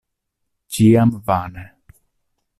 [0.77, 1.69] Ĉiam vane.